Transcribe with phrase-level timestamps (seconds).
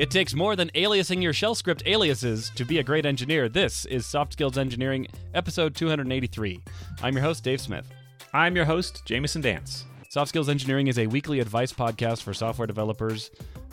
[0.00, 3.50] It takes more than aliasing your shell script aliases to be a great engineer.
[3.50, 6.62] This is Soft Skills Engineering, episode 283.
[7.02, 7.86] I'm your host, Dave Smith.
[8.32, 9.84] I'm your host, Jamison Dance.
[10.08, 13.30] Soft Skills Engineering is a weekly advice podcast for software developers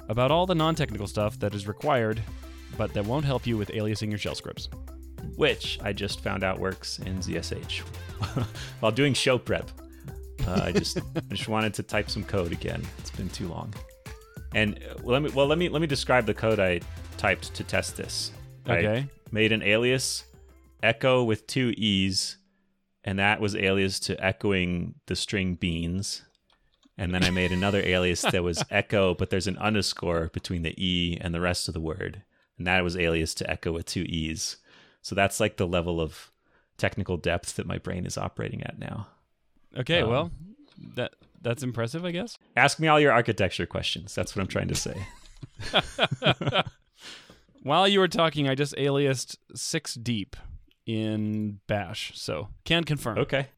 [0.09, 2.21] about all the non technical stuff that is required,
[2.77, 4.67] but that won't help you with aliasing your shell scripts.
[5.37, 7.79] Which I just found out works in ZSH
[8.81, 9.71] while doing show prep.
[10.45, 12.81] Uh, I just I just wanted to type some code again.
[12.97, 13.73] It's been too long.
[14.53, 16.81] And uh, let me well let me let me describe the code I
[17.17, 18.31] typed to test this.
[18.67, 18.99] Okay.
[18.99, 20.25] I made an alias
[20.83, 22.37] echo with two e's,
[23.03, 26.23] and that was alias to echoing the string beans.
[26.99, 30.73] And then I made another alias that was echo, but there's an underscore between the
[30.83, 32.23] e and the rest of the word,
[32.57, 34.57] and that was alias to echo with two e's.
[35.01, 36.31] So that's like the level of
[36.77, 39.07] technical depth that my brain is operating at now.
[39.77, 40.31] Okay, Um, well,
[40.95, 42.36] that that's impressive, I guess.
[42.57, 44.15] Ask me all your architecture questions.
[44.15, 45.05] That's what I'm trying to say.
[47.63, 50.35] While you were talking, I just aliased six deep
[50.87, 53.19] in Bash, so can confirm.
[53.19, 53.49] Okay.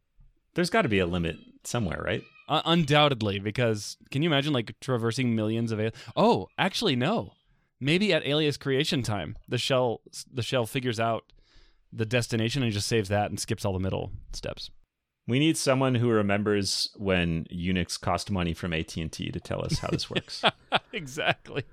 [0.54, 2.24] There's got to be a limit somewhere, right?
[2.50, 5.80] Uh, undoubtedly, because can you imagine like traversing millions of?
[5.80, 7.32] Al- oh, actually, no.
[7.80, 11.24] Maybe at alias creation time, the shell the shell figures out
[11.94, 14.70] the destination and just saves that and skips all the middle steps.
[15.30, 19.90] We need someone who remembers when Unix cost money from AT&T to tell us how
[19.90, 20.44] this works.
[20.92, 21.64] exactly.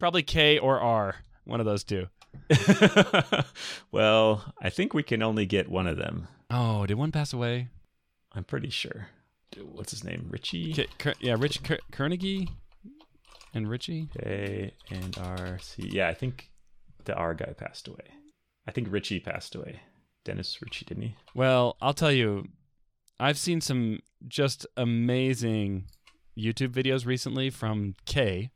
[0.00, 2.08] Probably K or R, one of those two.
[3.92, 6.26] well, I think we can only get one of them.
[6.50, 7.68] Oh, did one pass away?
[8.32, 9.08] I'm pretty sure.
[9.62, 10.26] What's his name?
[10.28, 10.72] Ritchie?
[10.98, 12.48] K- yeah, Rich Ker- Kernigy
[13.54, 14.08] and Ritchie.
[14.18, 15.88] K and R C.
[15.92, 16.50] Yeah, I think
[17.04, 18.10] the R guy passed away.
[18.66, 19.80] I think Ritchie passed away.
[20.24, 21.16] Dennis Ritchie, didn't he?
[21.34, 22.48] Well, I'll tell you,
[23.18, 25.84] I've seen some just amazing
[26.38, 28.50] YouTube videos recently from K.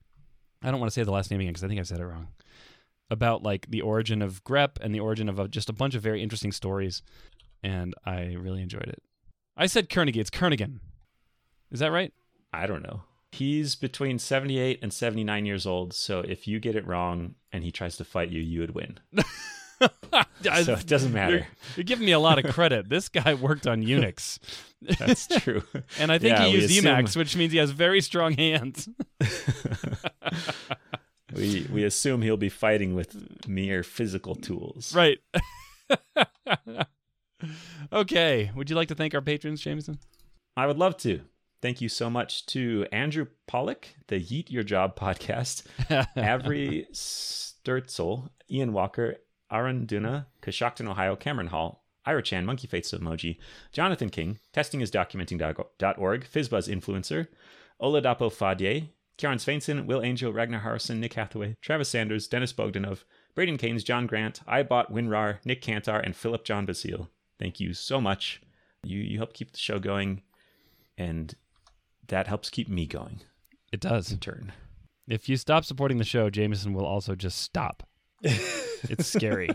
[0.63, 2.07] I don't want to say the last name again because I think I've said it
[2.07, 2.29] wrong.
[3.11, 6.03] About like the origin of grep and the origin of uh, just a bunch of
[6.03, 7.03] very interesting stories,
[7.63, 9.03] and I really enjoyed it.
[9.57, 10.17] I said Kernigy.
[10.17, 10.81] It's Kernighan.
[11.71, 12.13] Is that right?
[12.53, 13.03] I don't know.
[13.33, 17.73] He's between 78 and 79 years old, so if you get it wrong and he
[17.73, 19.01] tries to fight you, you would win.
[20.65, 21.37] so it doesn't matter.
[21.37, 21.47] You're,
[21.77, 22.89] you're giving me a lot of credit.
[22.89, 24.39] this guy worked on Unix.
[24.99, 25.63] That's true.
[25.99, 28.89] And I think Yeah, he used assume- Emacs, which means he has very strong hands.
[31.35, 34.95] we we assume he'll be fighting with mere physical tools.
[34.95, 35.19] Right.
[37.93, 38.51] okay.
[38.55, 39.99] Would you like to thank our patrons, Jamison?
[40.57, 41.21] I would love to.
[41.63, 45.65] Thank you so much to Andrew Pollock, the Yeet Your Job podcast,
[46.15, 49.17] Avery Sturtzel, Ian Walker,
[49.55, 53.39] Aaron Duna, Coshocton, Ohio, Cameron Hall, Ira Chan, Monkey Face Emoji,
[53.73, 57.29] Jonathan King, testingisdocumenting.org, Fizzbuzz Influencer,
[57.81, 63.05] Oladapo Fadye, Kieran Sveinson, Will Angel, Ragnar Harrison, Nick Hathaway, Travis Sanders, Dennis Bogdanov,
[63.35, 67.09] Braden Keynes, John Grant, iBot, Winrar, Nick Cantar, and Philip John Basile.
[67.39, 68.43] Thank you so much.
[68.83, 70.23] You you help keep the show going,
[70.99, 71.35] and
[72.09, 73.21] that helps keep me going
[73.73, 74.13] It does.
[74.13, 74.53] in turn.
[75.09, 77.83] If you stop supporting the show, Jamison will also just stop.
[78.91, 79.51] it's scary.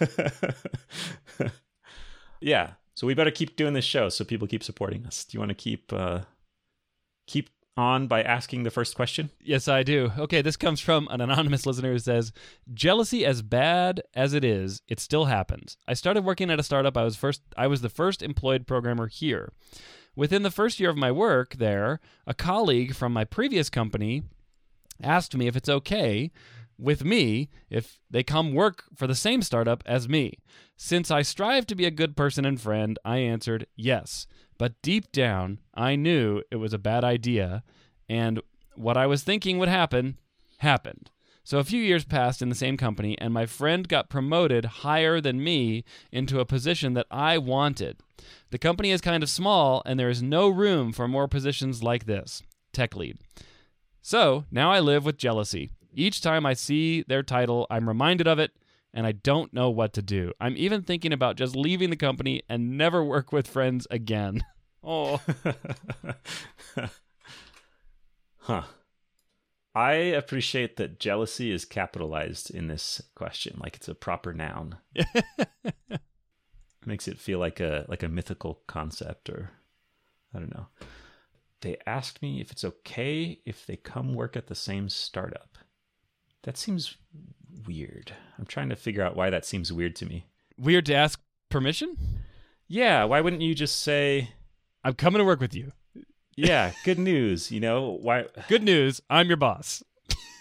[2.40, 2.72] yeah.
[2.94, 5.24] So we better keep doing this show so people keep supporting us.
[5.24, 6.20] Do you want to keep uh
[7.26, 9.30] keep on by asking the first question?
[9.40, 10.12] Yes, I do.
[10.18, 12.32] Okay, this comes from an anonymous listener who says,
[12.72, 15.76] "Jealousy as bad as it is, it still happens.
[15.88, 16.96] I started working at a startup.
[16.96, 19.52] I was first I was the first employed programmer here.
[20.14, 24.22] Within the first year of my work there, a colleague from my previous company
[25.02, 26.30] asked me if it's okay
[26.82, 30.38] with me if they come work for the same startup as me.
[30.76, 34.26] Since I strive to be a good person and friend, I answered yes.
[34.58, 37.62] But deep down, I knew it was a bad idea,
[38.08, 38.40] and
[38.74, 40.18] what I was thinking would happen
[40.58, 41.10] happened.
[41.44, 45.20] So a few years passed in the same company, and my friend got promoted higher
[45.20, 47.98] than me into a position that I wanted.
[48.50, 52.06] The company is kind of small, and there is no room for more positions like
[52.06, 52.42] this
[52.72, 53.18] tech lead.
[54.00, 55.70] So now I live with jealousy.
[55.92, 58.52] Each time I see their title, I'm reminded of it,
[58.94, 60.32] and I don't know what to do.
[60.40, 64.44] I'm even thinking about just leaving the company and never work with friends again.
[64.84, 65.20] Oh,
[68.38, 68.62] huh.
[69.76, 74.78] I appreciate that jealousy is capitalized in this question, like it's a proper noun.
[76.84, 79.50] Makes it feel like a like a mythical concept or
[80.34, 80.66] I don't know.
[81.60, 85.58] They asked me if it's okay if they come work at the same startup.
[86.42, 86.96] That seems
[87.66, 88.12] weird.
[88.38, 90.26] I'm trying to figure out why that seems weird to me.
[90.58, 91.96] weird to ask permission?
[92.68, 94.30] Yeah, why wouldn't you just say
[94.84, 95.72] I'm coming to work with you.
[96.36, 97.50] yeah, good news.
[97.52, 98.26] You know why?
[98.48, 99.82] Good news, I'm your boss.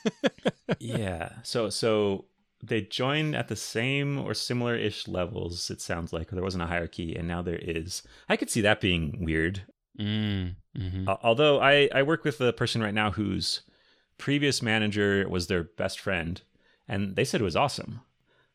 [0.79, 1.33] yeah.
[1.43, 2.25] So so
[2.63, 5.69] they joined at the same or similar ish levels.
[5.69, 8.03] It sounds like there wasn't a hierarchy, and now there is.
[8.29, 9.63] I could see that being weird.
[9.99, 11.07] Mm, mhm.
[11.07, 13.61] Al- Although I I work with a person right now whose
[14.21, 16.41] previous manager was their best friend,
[16.87, 18.01] and they said it was awesome.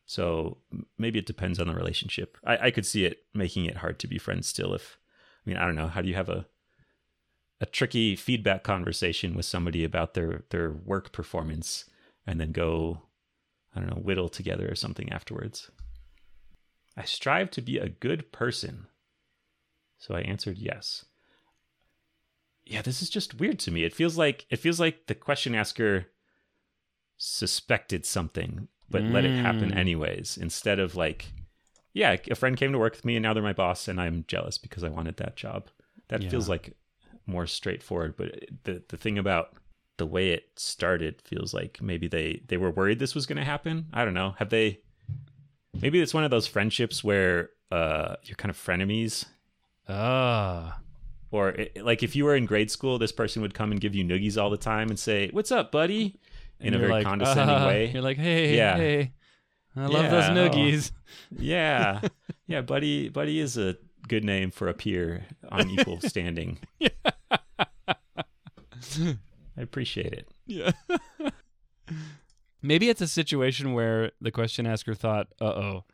[0.06, 0.58] So
[0.96, 2.38] maybe it depends on the relationship.
[2.46, 4.72] I, I could see it making it hard to be friends still.
[4.72, 4.96] If
[5.44, 6.46] I mean I don't know how do you have a
[7.60, 11.86] a tricky feedback conversation with somebody about their their work performance
[12.26, 13.02] and then go
[13.74, 15.70] I don't know whittle together or something afterwards.
[16.96, 18.86] I strive to be a good person.
[19.98, 21.04] So I answered yes
[22.66, 25.54] yeah this is just weird to me it feels like it feels like the question
[25.54, 26.06] asker
[27.16, 29.76] suspected something but let it happen Mm.
[29.76, 31.32] anyways instead of like
[31.94, 34.24] yeah a friend came to work with me and now they're my boss and i'm
[34.28, 35.68] jealous because i wanted that job
[36.08, 36.28] that Yeah.
[36.30, 36.76] feels like
[37.26, 39.54] more straightforward but the the thing about
[39.96, 43.44] the way it started feels like maybe they they were worried this was going to
[43.44, 44.80] happen i don't know have they
[45.80, 49.24] maybe it's one of those friendships where uh you're kind of frenemies
[49.88, 50.80] Ah.
[51.30, 53.94] Or it, like if you were in grade school, this person would come and give
[53.94, 56.18] you noogies all the time and say, "What's up, buddy?"
[56.60, 57.90] in And a very like, condescending "Ah," way.
[57.92, 58.76] You're like, hey, Yeah.
[58.76, 59.12] hey,
[59.76, 60.48] I love those Yeah, oh.
[60.48, 60.90] noogies.
[61.38, 62.00] Yeah,
[62.46, 63.08] yeah, buddy.
[63.08, 63.76] Buddy is a
[64.08, 66.58] good name for a peer on equal standing.
[69.58, 70.28] I appreciate it.
[70.46, 70.72] Yeah.
[72.62, 75.84] Maybe it's a situation where the question asker thought, "Uh oh,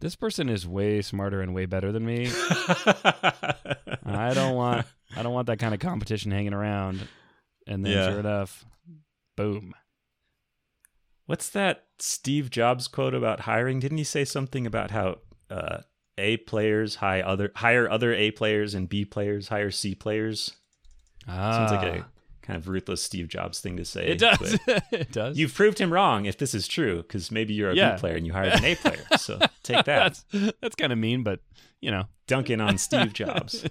[0.00, 2.26] this person is way smarter and way better than me.
[4.20, 4.86] I don't want,
[5.16, 7.08] I don't want that kind of competition hanging around."
[7.66, 8.08] And then, Yeah.
[8.08, 8.64] sure enough,
[9.36, 9.74] boom.
[11.26, 13.78] What's that Steve Jobs quote about hiring?
[13.78, 15.18] Didn't he say something about how
[15.48, 15.78] uh,
[16.18, 20.52] A players hire other hire other A players and B players hire C players?
[21.28, 22.06] Ah, Sounds like a
[22.42, 24.06] kind of ruthless Steve Jobs thing to say.
[24.08, 24.58] it does.
[24.90, 25.38] it does.
[25.38, 27.96] You've proved him wrong if this is true, because maybe you're a B Yeah.
[27.96, 29.06] player and you hired an A player.
[29.16, 30.22] So take that.
[30.32, 31.40] that's that's kind of mean, but
[31.80, 33.66] you know, Dunking on Steve Jobs.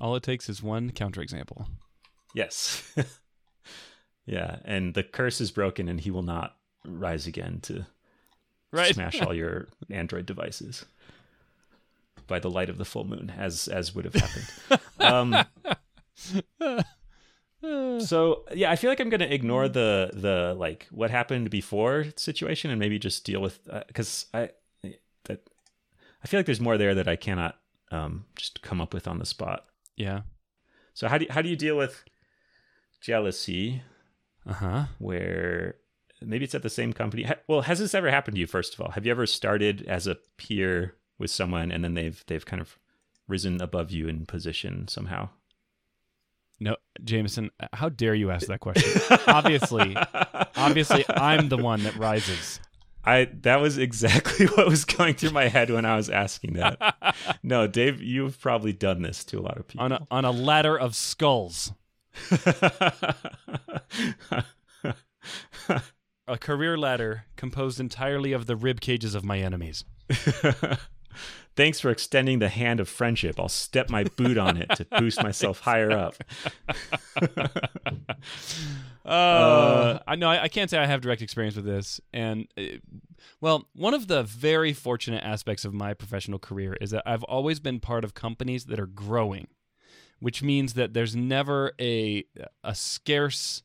[0.00, 1.66] all it takes is one counterexample.
[2.34, 2.82] Yes.
[4.26, 4.58] yeah.
[4.64, 7.86] And the curse is broken and he will not rise again to
[8.70, 8.94] Right.
[8.94, 10.84] smash all your Android devices
[12.26, 14.46] by the light of the full moon, as as would have happened.
[15.00, 15.34] Um,
[18.04, 22.70] so yeah, I feel like I'm gonna ignore the the like what happened before situation
[22.70, 24.50] and maybe just deal with because I
[25.24, 25.48] that
[26.22, 27.56] I feel like there's more there that I cannot
[27.90, 29.64] um, just come up with on the spot.
[29.96, 30.22] yeah.
[30.94, 32.02] So how do you, how do you deal with
[33.00, 33.82] jealousy
[34.46, 34.84] Uh huh.
[34.98, 35.76] where
[36.20, 37.24] maybe it's at the same company?
[37.46, 38.46] Well, has this ever happened to you?
[38.46, 42.22] First of all, have you ever started as a peer with someone and then they've
[42.26, 42.78] they've kind of
[43.28, 45.28] risen above you in position somehow?
[46.60, 46.74] No,
[47.04, 49.00] Jamison, how dare you ask that question?
[49.28, 49.96] obviously,
[50.56, 52.58] obviously, I'm the one that rises.
[53.04, 57.16] I that was exactly what was going through my head when I was asking that.
[57.42, 59.84] no, Dave, you've probably done this to a lot of people.
[59.84, 61.72] on a on a ladder of skulls,
[66.26, 69.84] a career ladder composed entirely of the rib cages of my enemies.
[71.58, 73.40] Thanks for extending the hand of friendship.
[73.40, 76.14] I'll step my boot on it to boost myself higher up.
[79.04, 82.76] Uh, I know I, I can't say I have direct experience with this, and uh,
[83.40, 87.58] well, one of the very fortunate aspects of my professional career is that I've always
[87.58, 89.46] been part of companies that are growing,
[90.20, 92.24] which means that there's never a
[92.62, 93.62] a scarce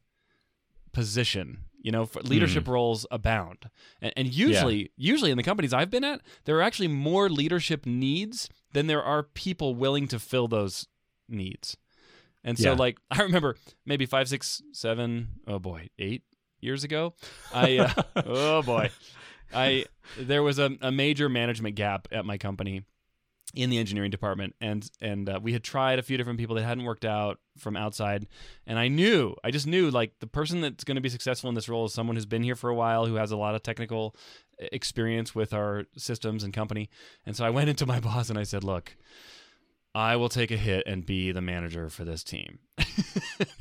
[0.93, 1.65] position.
[1.83, 3.69] You know, for leadership roles abound,
[4.01, 7.85] and, and usually, usually in the companies I've been at, there are actually more leadership
[7.85, 10.87] needs than there are people willing to fill those
[11.27, 11.77] needs.
[12.43, 12.77] And so, Yeah.
[12.77, 16.23] like, I remember maybe five, six, seven, oh boy, eight
[16.61, 17.13] years ago,
[17.53, 17.93] I, uh,
[18.25, 18.89] oh boy,
[19.53, 19.85] I,
[20.17, 22.83] there was a, a major management gap at my company
[23.53, 24.55] in the engineering department.
[24.59, 27.77] And, and uh, we had tried a few different people that hadn't worked out from
[27.77, 28.27] outside.
[28.65, 31.55] And I knew, I just knew, like, the person that's going to be successful in
[31.55, 33.63] this role is someone who's been here for a while, who has a lot of
[33.63, 34.15] technical
[34.59, 36.89] experience with our systems and company.
[37.25, 38.95] And so I went into my boss and I said, look,
[39.95, 42.59] I will take a hit and be the manager for this team.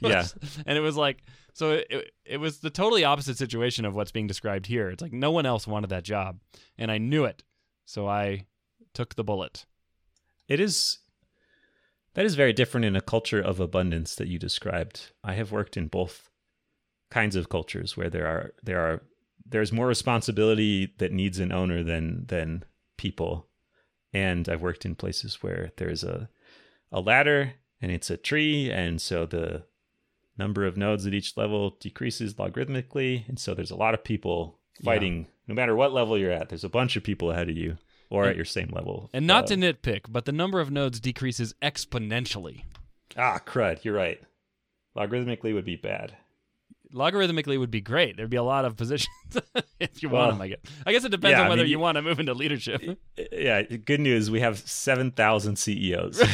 [0.00, 0.26] Yeah.
[0.66, 1.22] And it was like,
[1.54, 4.90] so it, it was the totally opposite situation of what's being described here.
[4.90, 6.38] It's like no one else wanted that job.
[6.76, 7.44] And I knew it.
[7.84, 8.46] So I
[8.94, 9.64] took the bullet.
[10.52, 10.98] It is
[12.12, 15.12] that is very different in a culture of abundance that you described.
[15.24, 16.28] I have worked in both
[17.10, 19.02] kinds of cultures where there are there are
[19.46, 22.64] there's more responsibility that needs an owner than than
[22.98, 23.48] people.
[24.12, 26.28] And I've worked in places where there's a
[26.90, 29.64] a ladder and it's a tree, and so the
[30.36, 34.58] number of nodes at each level decreases logarithmically, and so there's a lot of people
[34.84, 35.28] fighting.
[35.48, 37.78] No matter what level you're at, there's a bunch of people ahead of you
[38.12, 39.10] or at your same level.
[39.12, 42.64] And not Uh, to nitpick, but the number of nodes decreases exponentially.
[43.16, 44.20] ah crud, you're right.
[44.96, 46.14] Logarithmically would be bad.
[46.94, 48.18] Logarithmically would be great.
[48.18, 49.08] There'd be a lot of positions
[49.80, 50.42] if you Well, want them.
[50.42, 50.58] I guess.
[50.84, 52.82] I guess it depends yeah, on I whether mean, you want to move into leadership.
[53.32, 54.30] Yeah, good news.
[54.30, 56.20] We have 7,000 CEOs.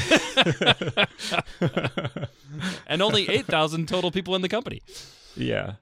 [2.88, 4.82] and only 8,000 total people in the company.
[5.36, 5.74] yeah.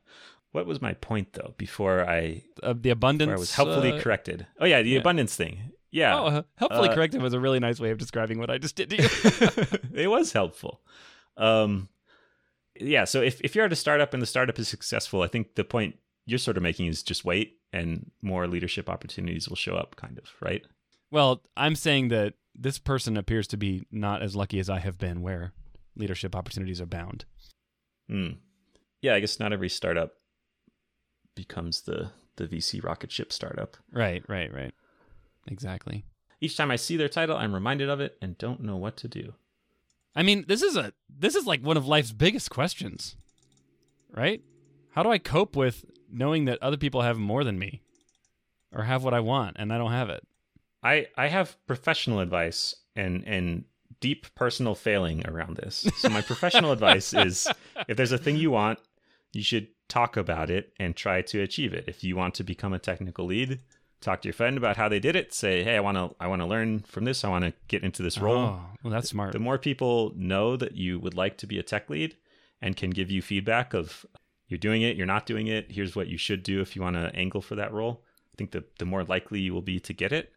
[0.52, 3.30] What was my point, though, before I, Uh, the abundance.
[3.30, 4.46] I was helpfully uh, corrected?
[4.58, 5.00] Oh, yeah, the yeah.
[5.00, 5.70] abundance thing.
[5.96, 6.14] Yeah.
[6.14, 8.76] Oh, uh, helpfully Uh, corrected was a really nice way of describing what I just
[8.76, 9.08] did to you.
[10.02, 10.82] it was helpful.
[11.38, 11.88] Um,
[12.78, 13.04] yeah.
[13.04, 15.64] So if, if you're at a startup and the startup is successful, I think the
[15.64, 19.96] point you're sort of making is just wait and more leadership opportunities will show up,
[19.96, 20.62] kind of, right?
[21.10, 24.98] well, I'm saying that this person appears to be not as lucky as I have
[24.98, 25.52] been, where
[25.94, 27.24] leadership opportunities are bound.
[28.08, 28.32] Hmm.
[29.00, 30.12] Yeah, I guess not every startup
[31.34, 33.78] becomes the the VC rocket ship startup.
[33.92, 34.74] Right, right, right.
[35.46, 36.04] Exactly.
[36.40, 39.08] Each time I see their title, I'm reminded of it and don't know what to
[39.08, 39.34] do.
[40.14, 43.16] I mean, this is a this is like one of life's biggest questions.
[44.14, 44.42] Right?
[44.92, 47.82] How do I cope with knowing that other people have more than me
[48.72, 50.26] or have what I want and I don't have it?
[50.82, 53.64] I I have professional advice and and
[54.00, 55.86] deep personal failing around this.
[55.98, 57.48] So my professional advice is
[57.88, 58.78] if there's a thing you want,
[59.32, 61.84] you should talk about it and try to achieve it.
[61.86, 63.60] If you want to become a technical lead,
[64.00, 65.34] talk to your friend about how they did it.
[65.34, 67.24] Say, "Hey, I want to I want to learn from this.
[67.24, 69.32] I want to get into this role." Oh, well that's smart.
[69.32, 72.16] The more people know that you would like to be a tech lead
[72.60, 74.06] and can give you feedback of
[74.48, 76.96] you're doing it, you're not doing it, here's what you should do if you want
[76.96, 79.92] to angle for that role, I think the, the more likely you will be to
[79.92, 80.32] get it.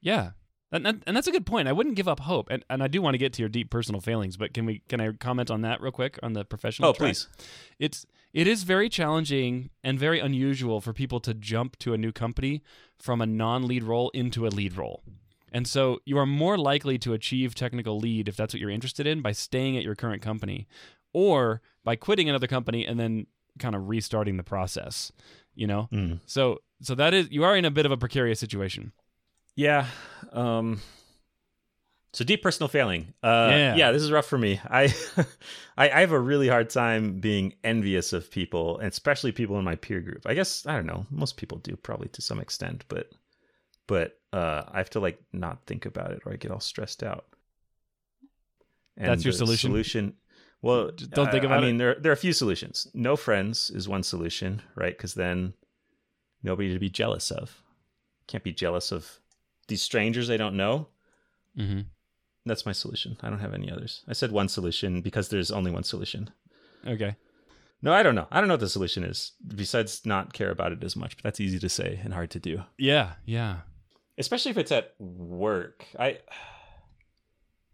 [0.00, 0.30] Yeah.
[0.72, 1.68] And, that, and that's a good point.
[1.68, 2.48] I wouldn't give up hope.
[2.50, 4.82] And, and I do want to get to your deep personal failings, but can we
[4.88, 7.08] can I comment on that real quick on the professional Oh, track?
[7.10, 7.28] please.
[7.78, 12.10] It's it is very challenging and very unusual for people to jump to a new
[12.12, 12.62] company
[12.98, 15.02] from a non-lead role into a lead role.
[15.52, 19.06] And so you are more likely to achieve technical lead if that's what you're interested
[19.06, 20.66] in by staying at your current company
[21.12, 23.26] or by quitting another company and then
[23.58, 25.12] kind of restarting the process,
[25.54, 25.90] you know?
[25.92, 26.20] Mm.
[26.24, 28.92] So so that is you are in a bit of a precarious situation.
[29.56, 29.86] Yeah.
[30.32, 30.80] Um,
[32.12, 33.14] so deep personal failing.
[33.22, 33.74] Uh, Yeah.
[33.76, 33.92] yeah.
[33.92, 34.60] this is rough for me.
[34.64, 34.94] I,
[35.76, 39.64] I I have a really hard time being envious of people, and especially people in
[39.64, 40.22] my peer group.
[40.26, 41.06] I guess I don't know.
[41.10, 43.10] Most people do probably to some extent, but
[43.86, 47.02] but uh, I have to like not think about it, or I get all stressed
[47.02, 47.26] out.
[48.96, 49.70] And That's your solution?
[49.70, 50.14] Solution.
[50.60, 51.64] Well, Just don't think about I it?
[51.64, 52.86] I mean, there there are a few solutions.
[52.94, 54.96] No friends is one solution, right?
[54.96, 55.54] Because then
[56.42, 57.62] nobody to be jealous of.
[58.28, 59.18] Can't be jealous of
[59.72, 60.88] these strangers I don't know.
[61.58, 61.80] Mm-hmm.
[62.44, 63.16] That's my solution.
[63.22, 64.04] I don't have any others.
[64.06, 66.28] I said one solution because there's only one solution.
[66.86, 67.16] Okay.
[67.80, 68.28] No, I don't know.
[68.30, 71.24] I don't know what the solution is besides not care about it as much, but
[71.24, 72.62] that's easy to say and hard to do.
[72.76, 73.60] Yeah, yeah.
[74.18, 75.86] Especially if it's at work.
[75.98, 76.18] I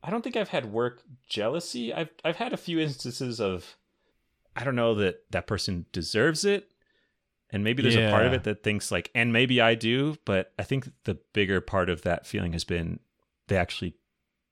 [0.05, 1.93] I don't think I've had work jealousy.
[1.93, 3.77] I've I've had a few instances of
[4.55, 6.71] I don't know that that person deserves it.
[7.51, 10.53] And maybe there's a part of it that thinks like and maybe I do, but
[10.59, 13.01] I think the bigger part of that feeling has been
[13.49, 13.95] they actually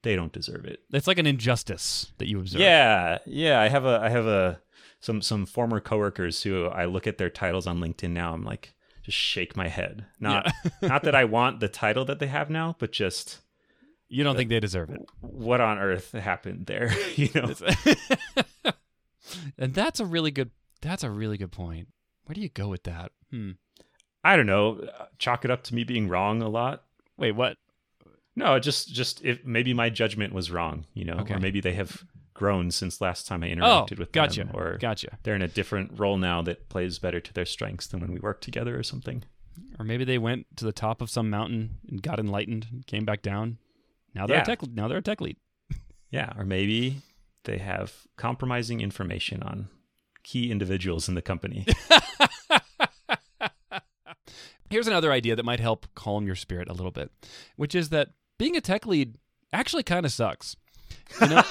[0.02, 0.80] they don't deserve it.
[0.92, 2.60] It's like an injustice that you observe.
[2.60, 3.60] Yeah, yeah.
[3.60, 4.60] I have a I have a
[5.00, 8.32] some some former coworkers who I look at their titles on LinkedIn now.
[8.32, 10.06] I'm like just shake my head.
[10.18, 10.50] Not
[10.82, 13.40] not that I want the title that they have now, but just
[14.08, 15.00] You don't think they deserve it.
[15.20, 16.92] what on earth happened there?
[17.16, 17.52] you know.
[19.58, 20.50] and that's a really good
[20.80, 21.88] that's a really good point.
[22.26, 23.12] Where do you go with that?
[23.30, 23.52] Hmm.
[24.22, 24.88] I don't know.
[25.18, 26.84] Chalk it up to me being wrong a lot.
[27.16, 27.56] Wait, what?
[28.34, 31.34] No, just just if maybe my judgment was wrong, you know, Okay.
[31.34, 32.04] or maybe they have
[32.34, 33.54] grown since last time I Oh,
[33.86, 34.44] interacted with gotcha.
[34.44, 35.18] them, or Gotcha.
[35.22, 38.18] they're in a different role now that plays better to their strengths than when we
[38.20, 39.24] worked together or something.
[39.78, 43.06] Or maybe they went to the top of some mountain and got enlightened and came
[43.06, 43.56] back down.
[44.14, 44.42] Now they're Yeah.
[44.42, 45.36] a tech now they're a tech lead.
[46.10, 47.02] Yeah, or maybe
[47.44, 49.68] they have compromising information on
[50.26, 51.64] key individuals in the company.
[54.68, 57.12] Here's another idea that might help calm your spirit a little bit,
[57.54, 59.14] which is that being a tech lead
[59.52, 60.56] actually kind of sucks.
[61.20, 61.42] You know,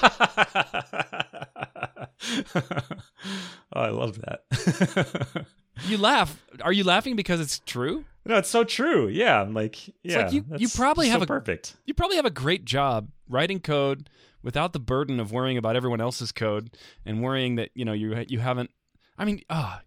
[3.72, 5.46] oh, I love that.
[5.86, 6.42] you laugh.
[6.60, 8.04] Are you laughing because it's true?
[8.26, 9.08] no, it's so true.
[9.08, 11.76] Yeah, I'm like, yeah, like you- you probably so have a- perfect.
[11.86, 14.10] You probably have a great job writing code
[14.46, 16.70] without the burden of worrying about everyone else's code
[17.04, 18.70] and worrying that you know you you haven't.
[19.18, 19.82] I mean, ah,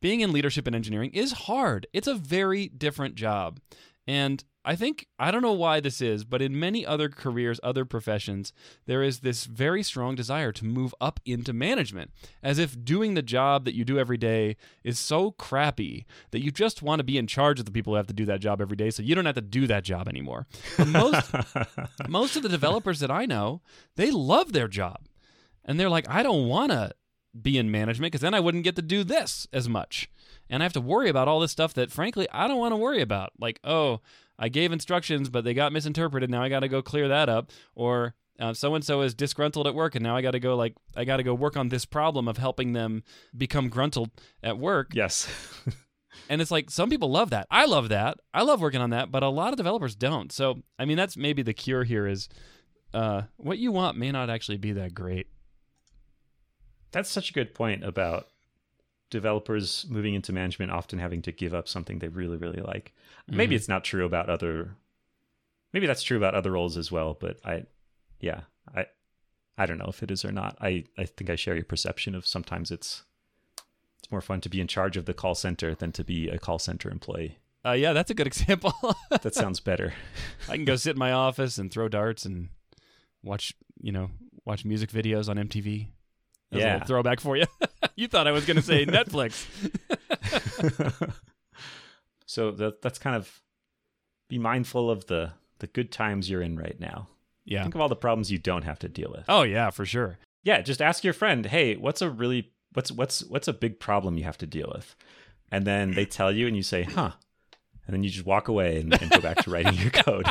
[0.00, 1.86] being in leadership and engineering is hard.
[1.92, 3.60] It's a very different job,
[4.06, 7.86] And I think, I don't know why this is, but in many other careers, other
[7.86, 8.52] professions,
[8.86, 12.10] there is this very strong desire to move up into management,
[12.42, 16.50] as if doing the job that you do every day is so crappy that you
[16.50, 18.60] just want to be in charge of the people who have to do that job
[18.60, 20.46] every day so you don't have to do that job anymore.
[20.86, 21.32] Most,
[22.08, 23.62] most of the developers that I know,
[23.96, 25.06] they love their job.
[25.64, 26.92] And they're like, I don't want to
[27.38, 30.08] be in management because then I wouldn't get to do this as much.
[30.48, 32.76] And I have to worry about all this stuff that, frankly, I don't want to
[32.76, 33.32] worry about.
[33.38, 34.00] Like, oh,
[34.38, 36.30] I gave instructions, but they got misinterpreted.
[36.30, 37.50] Now I got to go clear that up.
[37.74, 38.14] Or
[38.52, 41.04] so and so is disgruntled at work, and now I got to go like I
[41.04, 43.04] got to go work on this problem of helping them
[43.36, 44.10] become gruntled
[44.42, 44.92] at work.
[44.94, 45.28] Yes.
[46.28, 47.46] and it's like some people love that.
[47.50, 48.18] I love that.
[48.32, 50.32] I love working on that, but a lot of developers don't.
[50.32, 52.28] So I mean, that's maybe the cure here is
[52.94, 55.26] uh, what you want may not actually be that great.
[56.92, 58.28] That's such a good point about
[59.10, 62.92] developers moving into management often having to give up something they really really like.
[63.26, 63.36] Mm-hmm.
[63.36, 64.76] maybe it's not true about other
[65.72, 67.64] maybe that's true about other roles as well but i
[68.20, 68.42] yeah
[68.74, 68.86] i
[69.58, 70.56] i don't know if it is or not.
[70.60, 73.02] I i think i share your perception of sometimes it's
[73.98, 76.38] it's more fun to be in charge of the call center than to be a
[76.38, 77.38] call center employee.
[77.64, 78.72] Uh, yeah that's a good example.
[79.10, 79.92] That sounds better.
[80.48, 82.48] I can go sit in my office and throw darts and
[83.22, 84.10] watch you know
[84.44, 85.88] watch music videos on mtv
[86.50, 86.84] that's yeah.
[86.84, 87.46] throwback for you.
[87.96, 89.46] you thought I was going to say Netflix.
[92.26, 93.40] so that that's kind of
[94.28, 97.08] be mindful of the the good times you're in right now.
[97.44, 97.62] Yeah.
[97.62, 99.24] Think of all the problems you don't have to deal with.
[99.28, 100.18] Oh yeah, for sure.
[100.42, 104.18] Yeah, just ask your friend, "Hey, what's a really what's what's what's a big problem
[104.18, 104.96] you have to deal with?"
[105.52, 107.12] And then they tell you and you say, "Huh."
[107.86, 110.26] And then you just walk away and, and go back to writing your code.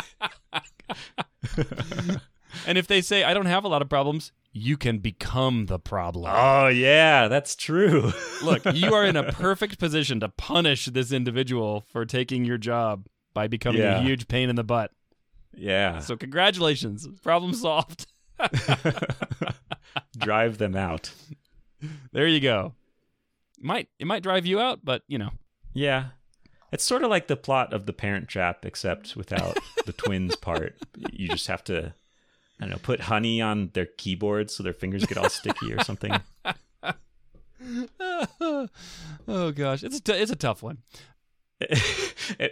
[2.65, 5.79] And if they say, "I don't have a lot of problems," you can become the
[5.79, 6.31] problem.
[6.35, 8.11] Oh, yeah, that's true.
[8.43, 13.05] Look, you are in a perfect position to punish this individual for taking your job
[13.33, 13.99] by becoming yeah.
[13.99, 14.91] a huge pain in the butt.
[15.53, 15.99] Yeah.
[15.99, 17.07] So, congratulations.
[17.21, 18.07] Problem solved.
[20.17, 21.11] drive them out.
[22.11, 22.73] There you go.
[23.61, 25.31] Might it might drive you out, but you know.
[25.73, 26.07] Yeah.
[26.71, 30.75] It's sort of like the plot of The Parent Trap except without the twins part.
[31.11, 31.93] You just have to
[32.59, 35.83] I don't know, put honey on their keyboards so their fingers get all sticky or
[35.83, 36.13] something.
[37.99, 40.79] oh gosh, it's a t- it's a tough one.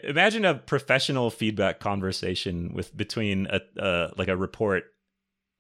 [0.04, 4.86] Imagine a professional feedback conversation with between a uh, like a report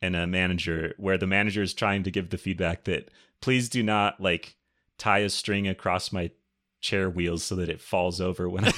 [0.01, 3.09] and a manager where the manager is trying to give the feedback that
[3.41, 4.55] please do not like
[4.97, 6.31] tie a string across my
[6.79, 8.71] chair wheels so that it falls over when I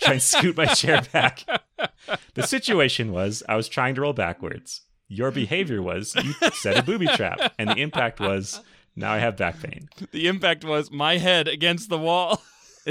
[0.00, 1.44] try and scoot my chair back.
[2.34, 6.82] The situation was I was trying to roll backwards your behavior was you set a
[6.82, 8.60] booby trap, and the impact was
[8.96, 9.88] now I have back pain.
[10.12, 12.40] The impact was my head against the wall.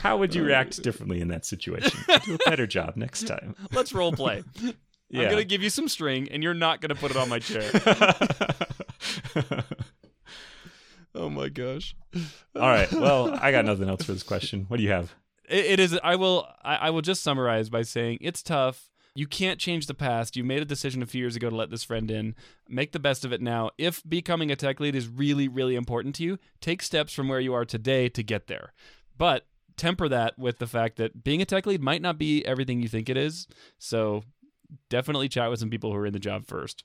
[0.00, 1.98] How would you react differently in that situation?
[2.24, 3.56] Do a better job next time.
[3.72, 4.44] Let's role play.
[5.08, 5.22] Yeah.
[5.22, 7.70] I'm gonna give you some string, and you're not gonna put it on my chair.
[11.14, 11.96] oh my gosh!
[12.54, 12.92] All right.
[12.92, 14.66] Well, I got nothing else for this question.
[14.68, 15.14] What do you have?
[15.50, 15.98] It, it is.
[16.02, 16.48] I will.
[16.62, 18.90] I, I will just summarize by saying it's tough.
[19.14, 20.36] You can't change the past.
[20.36, 22.36] You made a decision a few years ago to let this friend in.
[22.68, 23.70] Make the best of it now.
[23.76, 27.40] If becoming a tech lead is really, really important to you, take steps from where
[27.40, 28.72] you are today to get there.
[29.18, 32.80] But temper that with the fact that being a tech lead might not be everything
[32.80, 33.48] you think it is.
[33.78, 34.22] So
[34.88, 36.84] definitely chat with some people who are in the job first.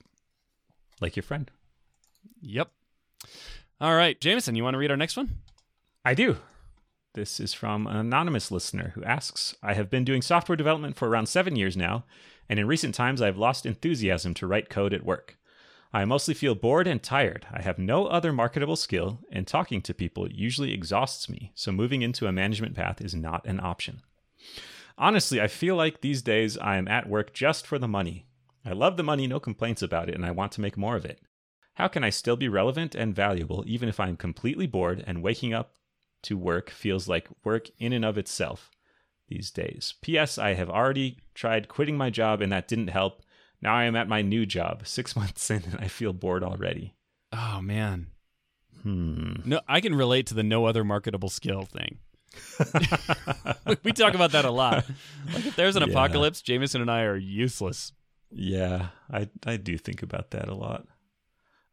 [1.00, 1.52] Like your friend.
[2.42, 2.72] Yep.
[3.80, 5.36] All right, Jamison, you want to read our next one?
[6.04, 6.38] I do.
[7.16, 11.08] This is from an anonymous listener who asks I have been doing software development for
[11.08, 12.04] around seven years now,
[12.50, 15.38] and in recent times I have lost enthusiasm to write code at work.
[15.94, 17.48] I mostly feel bored and tired.
[17.54, 22.02] I have no other marketable skill, and talking to people usually exhausts me, so moving
[22.02, 24.02] into a management path is not an option.
[24.98, 28.26] Honestly, I feel like these days I am at work just for the money.
[28.66, 31.06] I love the money, no complaints about it, and I want to make more of
[31.06, 31.22] it.
[31.76, 35.54] How can I still be relevant and valuable even if I'm completely bored and waking
[35.54, 35.76] up
[36.26, 38.72] to work feels like work in and of itself
[39.28, 39.96] these days.
[40.02, 40.38] P.S.
[40.38, 43.22] I have already tried quitting my job and that didn't help.
[43.62, 46.94] Now I am at my new job, six months in, and I feel bored already.
[47.32, 48.08] Oh man.
[48.84, 49.34] Hmm.
[49.46, 51.98] No, I can relate to the no other marketable skill thing.
[53.84, 54.86] we talk about that a lot.
[55.34, 55.90] Like if there's an yeah.
[55.90, 57.94] apocalypse, Jamison and I are useless.
[58.30, 60.86] Yeah, I I do think about that a lot.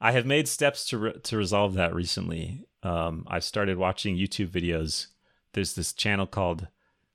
[0.01, 4.49] I have made steps to re- to resolve that recently um, I've started watching YouTube
[4.49, 5.07] videos.
[5.53, 6.67] There's this channel called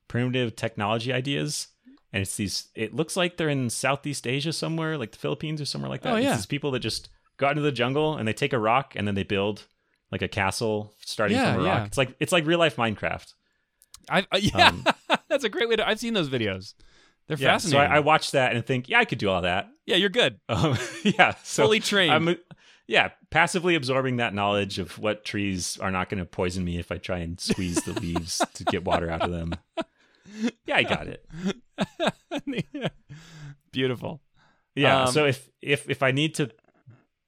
[0.06, 1.68] Primitive Technology Ideas,
[2.12, 2.68] and it's these.
[2.74, 6.14] It looks like they're in Southeast Asia somewhere, like the Philippines or somewhere like that.
[6.14, 8.52] Oh yeah, it's these people that just go out into the jungle and they take
[8.52, 9.66] a rock and then they build
[10.10, 11.78] like a castle starting yeah, from a rock.
[11.78, 11.84] Yeah.
[11.84, 13.34] It's like it's like real life Minecraft.
[14.10, 14.84] I uh, yeah, Um,
[15.28, 15.86] that's a great way to.
[15.86, 16.74] I've seen those videos.
[17.26, 17.92] They're Yeah, so fascinating.
[17.92, 19.68] I, I watch that and think, yeah, I could do all that.
[19.84, 20.40] yeah, you're good.
[20.48, 22.12] Um, yeah, so Fully trained.
[22.12, 22.36] I'm,
[22.88, 26.90] yeah, passively absorbing that knowledge of what trees are not going to poison me if
[26.90, 29.54] I try and squeeze the leaves to get water out of them.
[30.66, 31.24] Yeah, I got it.
[33.72, 34.22] Beautiful.
[34.74, 35.02] Yeah.
[35.02, 36.50] Um, so if if if I need to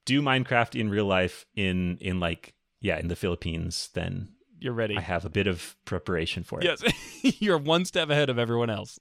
[0.05, 4.97] do Minecraft in real life in in like yeah in the Philippines, then You're ready.
[4.97, 6.65] I have a bit of preparation for it.
[6.65, 6.83] Yes,
[7.39, 8.99] you're one step ahead of everyone else.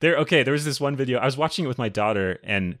[0.00, 0.16] There.
[0.16, 0.42] Okay.
[0.42, 2.78] There was this one video I was watching it with my daughter, and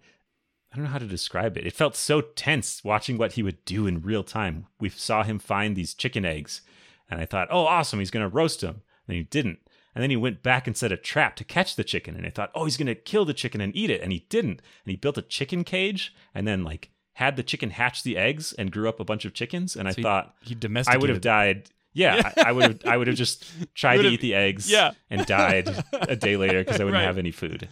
[0.72, 1.66] I don't know how to describe it.
[1.66, 4.66] It felt so tense watching what he would do in real time.
[4.78, 6.62] We saw him find these chicken eggs,
[7.10, 8.82] and I thought, oh, awesome, he's gonna roast them.
[9.08, 9.58] And he didn't.
[9.92, 12.14] And then he went back and set a trap to catch the chicken.
[12.14, 14.00] And I thought, oh, he's going to kill the chicken and eat it.
[14.00, 14.60] And he didn't.
[14.84, 18.52] And he built a chicken cage and then, like, had the chicken hatch the eggs
[18.52, 19.74] and grew up a bunch of chickens.
[19.74, 20.56] And I So he- thought, He
[20.86, 21.70] I would have died.
[21.92, 22.78] Yeah, I, I would have.
[22.86, 24.70] I would have just tried to eat the eggs.
[24.70, 24.92] Yeah.
[25.10, 27.06] and died a day later because I wouldn't Right.
[27.06, 27.68] have any food.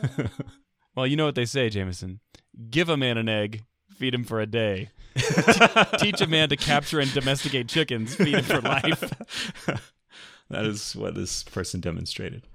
[1.00, 2.20] Well, you know what they say, Jamison.
[2.68, 3.62] Give a man an egg,
[3.96, 4.90] feed him for a day.
[5.98, 9.00] Teach a man to capture and domesticate chickens, feed him for life.
[10.50, 12.46] that is what this person demonstrated.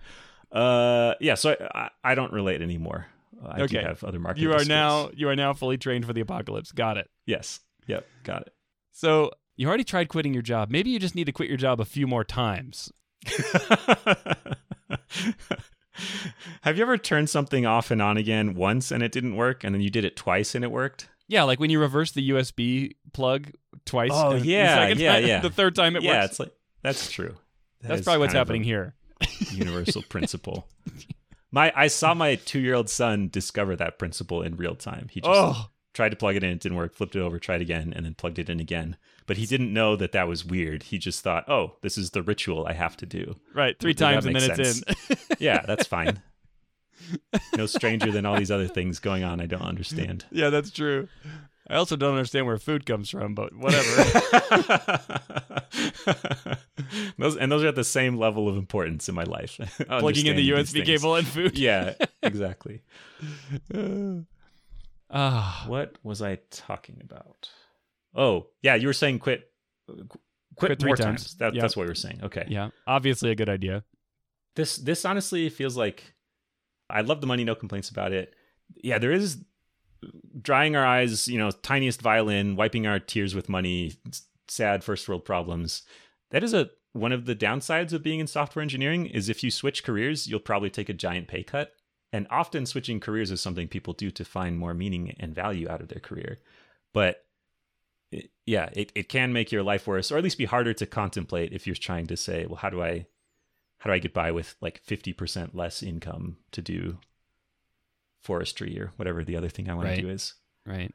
[0.51, 1.33] Uh, yeah.
[1.33, 3.07] So I, I, I don't relate anymore.
[3.43, 3.79] I Okay.
[3.81, 4.67] do have other marketable You are skills.
[4.69, 6.71] now you are now fully trained for the apocalypse.
[6.71, 7.09] Got it.
[7.25, 7.61] Yes.
[7.87, 8.05] Yep.
[8.23, 8.53] Got it.
[8.91, 10.69] So you already tried quitting your job.
[10.69, 12.93] Maybe you just need to quit your job a few more times.
[16.61, 19.73] Have you ever turned something off and on again once and it didn't work, and
[19.73, 21.07] then you did it twice and it worked?
[21.27, 23.51] Yeah, like when you reverse the USB plug
[23.85, 24.11] twice.
[24.13, 25.39] Oh, and the yeah, second yeah, time- yeah.
[25.41, 26.31] The third time it yeah, works.
[26.31, 27.35] it's like that's true.
[27.81, 28.93] That That's probably what's happening here.
[29.51, 30.67] Universal principle.
[31.51, 35.07] My I saw my two year old son discover that principle in real time.
[35.11, 37.61] He just Oh, tried to plug it in, it didn't work, flipped it over, tried
[37.61, 38.97] again, and then plugged it in again.
[39.25, 40.83] But he didn't know that that was weird.
[40.83, 43.79] He just thought, "Oh, this is the ritual I have to do." right.
[43.79, 45.17] Three times and then it's in.
[45.39, 46.21] Yeah, that's fine.
[47.57, 50.25] no stranger than all these other things going on I don't understand.
[50.31, 51.07] yeah, that's true.
[51.67, 54.03] I also don't understand where food comes from, but whatever.
[57.17, 59.59] those and those are at the same level of importance in my life.
[59.89, 61.57] Oh, Plugging in the USB cable and food.
[61.57, 62.83] Yeah, exactly.
[65.15, 67.49] Ah, What was I talking about?
[68.13, 69.49] Oh, yeah, you were saying quit
[69.87, 69.99] quit,
[70.57, 71.23] Quit three more times.
[71.23, 71.37] times.
[71.37, 71.61] That, Yeah.
[71.61, 72.19] That's what we were saying.
[72.23, 72.45] Okay.
[72.47, 72.69] yeah.
[72.85, 73.83] Obviously a good idea.
[74.55, 76.13] This this honestly feels like
[76.89, 78.33] I love the money, no complaints about it.
[78.75, 79.43] Yeah, there is
[80.41, 83.93] drying our eyes, you know, tiniest violin, wiping our tears with money,
[84.47, 85.83] sad first world problems.
[86.31, 89.51] That is a one of the downsides of being in software engineering is if you
[89.51, 91.73] switch careers, you'll probably take a giant pay cut.
[92.15, 95.81] And often switching careers is something people do to find more meaning and value out
[95.81, 96.39] of their career.
[96.93, 97.25] But
[98.11, 100.85] it- yeah, it, it can make your life worse, or at least be harder to
[100.85, 103.05] contemplate if you're trying to say, well, how do I
[103.79, 106.97] how do I get by with like 50% less income to do
[108.21, 109.95] forestry or whatever the other thing I want Right.
[109.97, 110.33] to do is.
[110.65, 110.93] Right.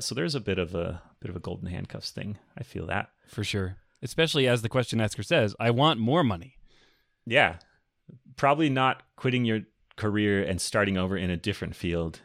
[0.00, 2.38] So there's a bit of a bit of a golden handcuffs thing.
[2.56, 3.10] I feel that.
[3.26, 3.76] For sure.
[4.02, 6.56] Especially as the question asker says, I want more money.
[7.26, 7.56] Yeah.
[8.36, 9.60] Probably not quitting your
[9.96, 12.20] career and starting over in a different field.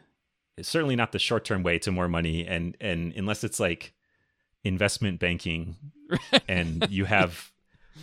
[0.56, 3.92] It's certainly not the short-term way to more money and and unless it's like
[4.64, 5.76] investment banking
[6.48, 7.52] and you have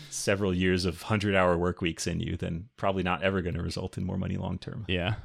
[0.10, 3.98] several years of 100-hour work weeks in you, then probably not ever going to result
[3.98, 4.86] in more money long term.
[4.88, 5.16] Yeah.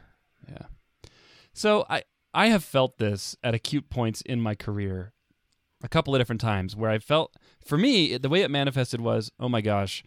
[0.48, 0.66] Yeah.
[1.52, 5.12] So I I have felt this at acute points in my career
[5.82, 9.30] a couple of different times where I felt for me the way it manifested was,
[9.38, 10.04] "Oh my gosh,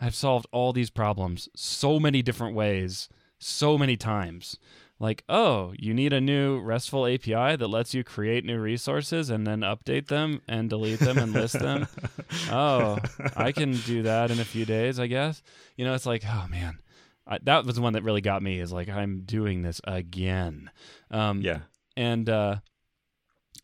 [0.00, 4.58] I've solved all these problems so many different ways, so many times."
[5.00, 9.44] Like, "Oh, you need a new RESTful API that lets you create new resources and
[9.46, 11.88] then update them and delete them and list them."
[12.50, 12.98] oh,
[13.36, 15.42] I can do that in a few days, I guess.
[15.76, 16.78] You know, it's like, oh man,
[17.26, 18.60] I, that was the one that really got me.
[18.60, 20.70] Is like, I'm doing this again.
[21.10, 21.58] Um, Yeah.
[21.96, 22.56] and uh,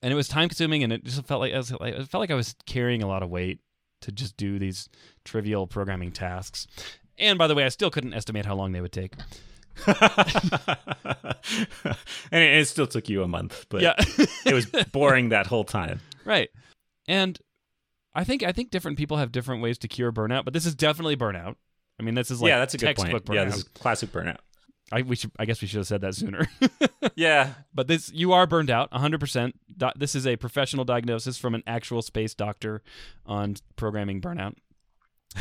[0.02, 2.35] and it was time consuming, and it just felt like, like it felt like I
[2.35, 3.61] was carrying a lot of weight
[4.00, 4.88] to just do these
[5.24, 6.66] trivial programming tasks.
[7.18, 9.12] And by the way, I still couldn't estimate how long they would take.
[12.32, 13.94] and it, it still took you a month, but yeah,
[14.46, 16.00] it was boring that whole time.
[16.24, 16.50] right.
[17.08, 17.38] And
[18.14, 20.74] I think I think different people have different ways to cure burnout, but this is
[20.74, 21.56] definitely burnout.
[21.98, 23.36] I mean, this is like yeah, that's a good textbook point.
[23.36, 23.50] Yeah, burnout.
[23.50, 24.38] this is classic burnout.
[24.92, 26.46] I we should I guess we should have said that sooner.
[27.16, 27.54] Yeah.
[27.74, 29.52] but this you are burned out 100%.
[29.96, 32.82] This is a professional diagnosis from an actual space doctor
[33.26, 34.54] on programming burnout.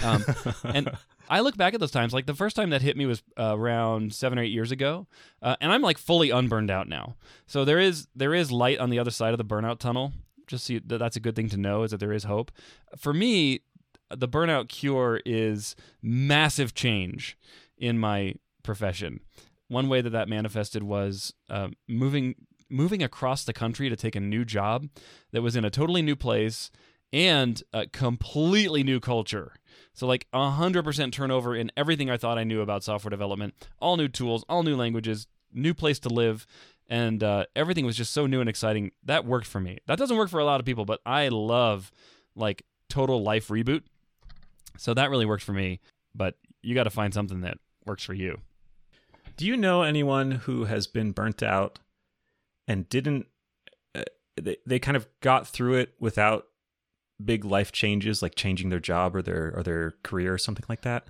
[0.04, 0.24] Um,
[0.64, 0.92] and
[1.30, 3.56] I look back at those times like the first time that hit me was uh,
[3.56, 5.08] around 7 or 8 years ago.
[5.42, 7.16] Uh, and I'm like fully unburned out now.
[7.46, 10.14] So there is there is light on the other side of the burnout tunnel.
[10.48, 12.52] Just so you, that that's a good thing to know is that there is hope.
[12.98, 13.62] For me,
[14.10, 17.38] the burnout cure is massive change
[17.78, 19.20] in my profession.
[19.68, 22.36] One way that that manifested was uh, moving
[22.72, 24.88] moving across the country to take a new job
[25.32, 26.70] that was in a totally new place
[27.12, 29.54] and a completely new culture.
[29.94, 34.08] So like 100% turnover in everything I thought I knew about software development, all new
[34.08, 36.46] tools, all new languages, new place to live,
[36.88, 38.92] and uh, everything was just so new and exciting.
[39.04, 39.80] That worked for me.
[39.88, 41.92] That doesn't work for a lot of people, but I love
[42.36, 43.84] like total life reboot.
[44.78, 45.80] So that really worked for me,
[46.16, 48.40] but you got to find something that works for you.
[49.38, 51.80] Do you know anyone who has been burnt out
[52.68, 53.28] and didn't
[53.96, 54.04] uh,
[54.42, 56.48] they, they kind of got through it without
[57.24, 60.82] big life changes like changing their job or their or their career or something like
[60.82, 61.08] that?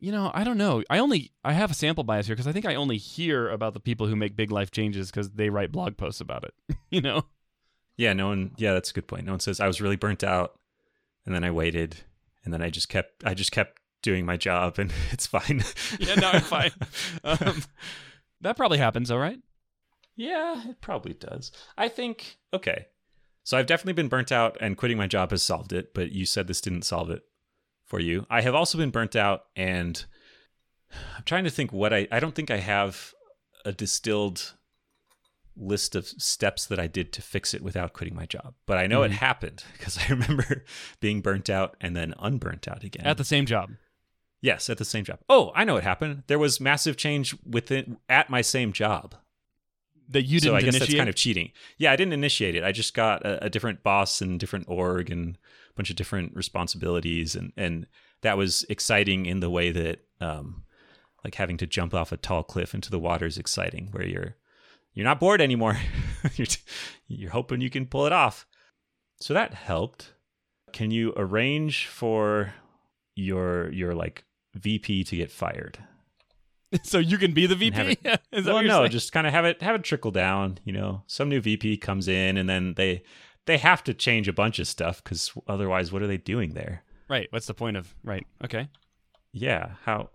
[0.00, 0.82] You know, I don't know.
[0.90, 3.74] I only I have a sample bias here because I think I only hear about
[3.74, 6.54] the people who make big life changes because they write blog posts about it.
[6.90, 7.26] you know?
[7.96, 8.52] Yeah, no one.
[8.56, 9.26] Yeah, that's a good point.
[9.26, 10.58] No one says I was really burnt out,
[11.24, 11.98] and then I waited,
[12.44, 15.62] and then I just kept I just kept doing my job, and it's fine.
[16.00, 16.72] yeah, no, I'm fine.
[17.22, 17.62] Um,
[18.40, 19.38] that probably happens, all right.
[20.16, 21.52] Yeah, it probably does.
[21.78, 22.86] I think okay.
[23.44, 26.26] So I've definitely been burnt out and quitting my job has solved it, but you
[26.26, 27.22] said this didn't solve it
[27.84, 28.26] for you.
[28.30, 30.04] I have also been burnt out and
[31.16, 33.12] I'm trying to think what I I don't think I have
[33.64, 34.54] a distilled
[35.56, 38.54] list of steps that I did to fix it without quitting my job.
[38.66, 39.12] But I know mm-hmm.
[39.12, 40.64] it happened because I remember
[41.00, 43.06] being burnt out and then unburnt out again.
[43.06, 43.72] At the same job.
[44.40, 45.20] Yes, at the same job.
[45.28, 46.24] Oh, I know what happened.
[46.26, 49.14] There was massive change within at my same job
[50.12, 50.52] that you didn't.
[50.52, 50.80] So I guess initiate?
[50.88, 51.52] that's kind of cheating.
[51.78, 52.64] Yeah, I didn't initiate it.
[52.64, 55.36] I just got a, a, different boss and different org and
[55.70, 57.86] a bunch of different responsibilities, and and
[58.22, 60.64] that was exciting in the way that um,
[61.24, 64.36] like having to jump off a tall cliff into the water is exciting, where you're
[64.94, 65.78] you're not bored anymore.
[66.36, 66.46] you're
[67.08, 68.46] you're hoping you can pull it off.
[69.20, 70.12] So that helped.
[70.72, 72.54] Can you arrange for
[73.14, 75.78] your your like VP to get fired?
[76.82, 77.98] so you can be the VP.
[78.04, 78.90] It, well, no, saying?
[78.90, 80.58] just kind of have it have it trickle down.
[80.64, 83.02] You know, some new VP comes in, and then they
[83.46, 86.82] they have to change a bunch of stuff because otherwise, what are they doing there?
[87.08, 87.28] Right.
[87.30, 88.26] What's the point of right?
[88.44, 88.68] Okay.
[89.32, 89.72] Yeah.
[89.84, 90.10] How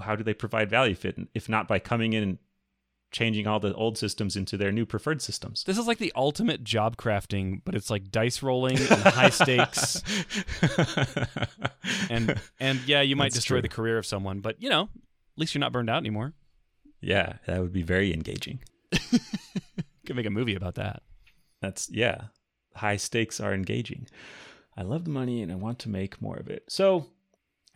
[0.00, 2.38] how do they provide value fit if not by coming in and
[3.14, 5.62] changing all the old systems into their new preferred systems.
[5.62, 10.02] This is like the ultimate job crafting, but it's like dice rolling and high stakes.
[12.10, 13.62] and and yeah, you might That's destroy true.
[13.62, 14.88] the career of someone, but you know,
[15.34, 16.34] at least you're not burned out anymore.
[17.00, 18.60] Yeah, that would be very engaging.
[20.06, 21.02] Could make a movie about that.
[21.60, 22.26] That's yeah.
[22.76, 24.06] High stakes are engaging.
[24.76, 26.64] I love the money and I want to make more of it.
[26.68, 27.06] So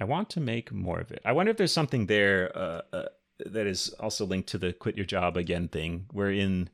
[0.01, 1.21] I want to make more of it.
[1.25, 3.05] I wonder if there's something there uh, uh,
[3.47, 6.07] that is also linked to the quit your job again thing.
[6.13, 6.71] Where in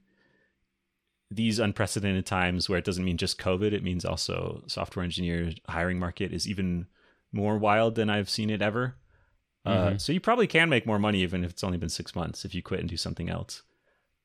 [1.30, 5.98] these unprecedented times, where it doesn't mean just COVID, it means also software engineer hiring
[5.98, 6.86] market is even
[7.32, 8.96] more wild than I've seen it ever.
[9.64, 9.96] Uh, mm-hmm.
[9.96, 12.54] so you probably can make more money even if it's only been six months if
[12.54, 13.62] you quit and do something else.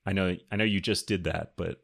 [0.05, 1.81] I know I know you just did that, but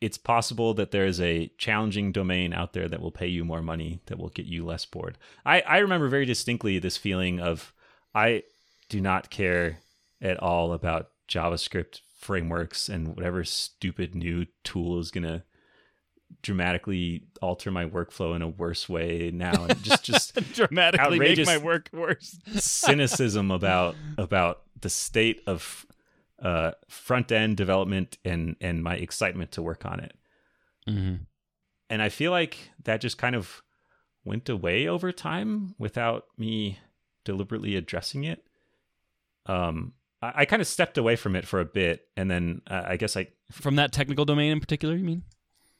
[0.00, 3.62] it's possible that there is a challenging domain out there that will pay you more
[3.62, 5.18] money that will get you less bored.
[5.44, 7.72] I, I remember very distinctly this feeling of
[8.14, 8.44] I
[8.88, 9.80] do not care
[10.22, 15.44] at all about JavaScript frameworks and whatever stupid new tool is gonna
[16.42, 21.58] dramatically alter my workflow in a worse way now and just just dramatically make my
[21.58, 22.38] work worse.
[22.54, 25.84] cynicism about about the state of
[26.40, 30.14] uh, front end development and and my excitement to work on it.
[30.88, 31.16] Mm-hmm.
[31.90, 33.62] and i feel like that just kind of
[34.24, 36.78] went away over time without me
[37.24, 38.42] deliberately addressing it.
[39.44, 42.84] Um i, I kind of stepped away from it for a bit and then uh,
[42.86, 45.24] i guess i from that technical domain in particular you mean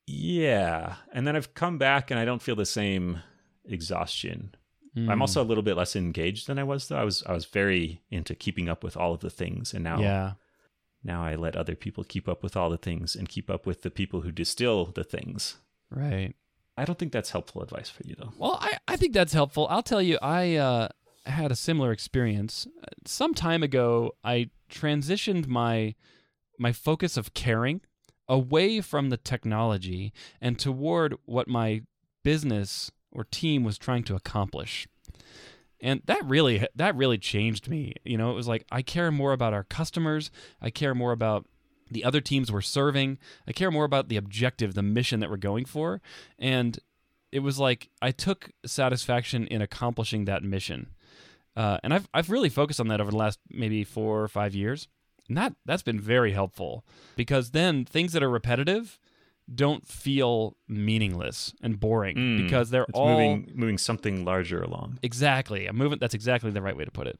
[0.08, 0.96] yeah.
[1.12, 3.20] And then I've come back and I don't feel the same
[3.64, 4.54] exhaustion.
[4.96, 5.10] Mm.
[5.10, 6.96] I'm also a little bit less engaged than I was though.
[6.96, 10.00] I was I was very into keeping up with all of the things and now
[10.00, 10.32] yeah.
[11.04, 13.82] now I let other people keep up with all the things and keep up with
[13.82, 15.56] the people who distill the things.
[15.90, 16.34] Right.
[16.76, 18.32] I don't think that's helpful advice for you though.
[18.38, 19.66] Well, I, I think that's helpful.
[19.68, 20.88] I'll tell you, I uh,
[21.26, 22.66] had a similar experience.
[23.04, 25.94] Some time ago, I transitioned my
[26.58, 27.80] my focus of caring
[28.28, 31.82] away from the technology and toward what my
[32.22, 34.86] business or team was trying to accomplish.
[35.80, 37.94] And that really that really changed me.
[38.04, 41.46] You know, it was like I care more about our customers, I care more about
[41.90, 45.36] the other teams we're serving, I care more about the objective, the mission that we're
[45.36, 46.02] going for,
[46.38, 46.78] and
[47.30, 50.88] it was like I took satisfaction in accomplishing that mission.
[51.56, 54.54] Uh, and I've I've really focused on that over the last maybe four or five
[54.54, 54.88] years.
[55.28, 56.84] And that that's been very helpful
[57.16, 58.98] because then things that are repetitive
[59.54, 64.98] don't feel meaningless and boring Mm, because they're all moving moving something larger along.
[65.02, 66.00] exactly a movement.
[66.00, 67.18] That's exactly the right way to put it.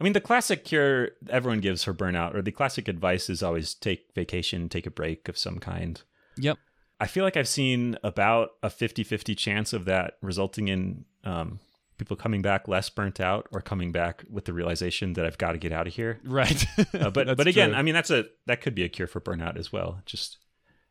[0.00, 3.74] I mean, the classic cure everyone gives for burnout, or the classic advice is always
[3.74, 6.02] take vacation, take a break of some kind.
[6.36, 6.58] Yep.
[7.00, 11.60] I feel like I've seen about a 50 50 chance of that resulting in um,
[11.98, 15.52] people coming back less burnt out or coming back with the realization that I've got
[15.52, 16.20] to get out of here.
[16.24, 16.66] Right.
[16.92, 17.78] Uh, but but again, true.
[17.78, 20.00] I mean, that's a that could be a cure for burnout as well.
[20.06, 20.38] Just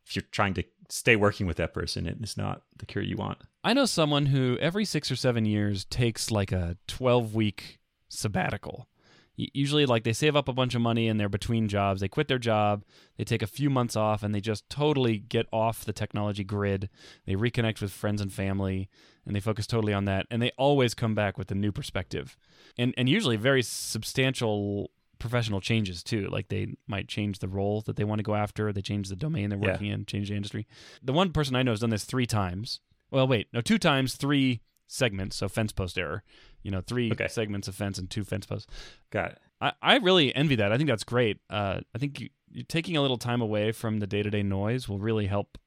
[0.06, 3.18] if you're trying to stay working with that person, it is not the cure you
[3.18, 3.40] want.
[3.64, 8.88] I know someone who every six or seven years takes like a 12 week sabbatical.
[9.36, 12.02] Usually, like they save up a bunch of money and they're between jobs.
[12.02, 12.84] They quit their job,
[13.18, 16.90] they take a few months off, and they just totally get off the technology grid.
[17.26, 18.90] They reconnect with friends and family,
[19.26, 20.28] and they focus totally on that.
[20.30, 22.38] And they always come back with a new perspective,
[22.78, 26.28] and and usually very substantial professional changes too.
[26.28, 28.72] Like they might change the role that they want to go after.
[28.74, 29.72] They change the domain they're Yeah.
[29.72, 30.68] working in, change the industry.
[31.02, 32.82] The one person I know has done this three times.
[33.10, 34.62] Well, wait, no, two times, three
[34.94, 35.36] segments.
[35.36, 36.24] So fence post error.
[36.62, 37.28] You know, three Okay.
[37.28, 38.68] segments of fence and two fence posts.
[39.10, 39.40] Got it.
[39.60, 40.72] I, I really envy that.
[40.72, 41.40] I think that's great.
[41.50, 44.44] Uh, I think you, you taking a little time away from the day to day
[44.44, 45.58] noise will really help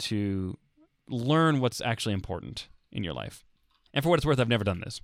[0.00, 0.56] to
[1.08, 3.44] learn what's actually important in your life.
[3.94, 5.00] And for what it's worth, I've never done this.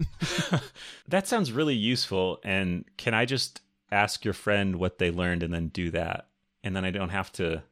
[1.08, 2.38] That sounds really useful.
[2.44, 6.28] And can I just ask your friend what they learned and then do that?
[6.62, 7.62] And then I don't have to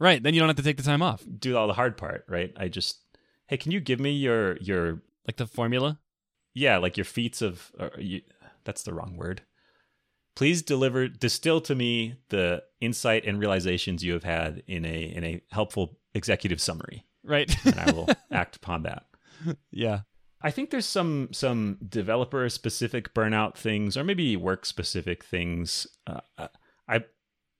[0.00, 0.20] Right.
[0.20, 1.22] Then you don't have to take the time off.
[1.38, 2.52] do all the hard part, right?
[2.56, 2.98] I just,
[3.46, 5.98] hey, can you give me your your Like the formula.
[6.54, 8.22] yeah, like your feats of or you,
[8.64, 9.42] that's the wrong word.
[10.36, 15.22] Please deliver distill to me the insight and realizations you have had in a in
[15.24, 17.54] a helpful executive summary, Right.
[17.64, 19.04] and I will act upon that.
[19.70, 20.00] yeah.
[20.42, 25.86] I think there's some some developer specific burnout things, or maybe work specific things.
[26.06, 26.20] Uh,
[26.88, 27.04] I